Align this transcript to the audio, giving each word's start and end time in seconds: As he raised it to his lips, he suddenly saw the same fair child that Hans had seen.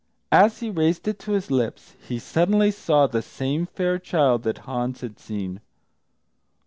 As 0.31 0.61
he 0.61 0.71
raised 0.71 1.07
it 1.07 1.19
to 1.19 1.33
his 1.33 1.51
lips, 1.51 1.93
he 2.07 2.17
suddenly 2.17 2.71
saw 2.71 3.05
the 3.05 3.21
same 3.21 3.67
fair 3.67 3.99
child 3.99 4.41
that 4.41 4.57
Hans 4.65 5.01
had 5.01 5.19
seen. 5.19 5.61